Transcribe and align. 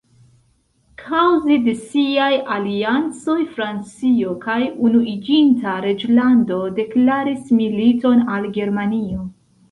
Kaŭze 0.99 1.55
de 1.65 1.73
siaj 1.89 2.29
aliancoj 2.55 3.35
Francio 3.57 4.31
kaj 4.45 4.55
Unuiĝinta 4.87 5.73
Reĝlando 5.83 6.57
deklaris 6.79 7.53
militon 7.59 8.23
al 8.39 8.49
Germanio. 8.57 9.27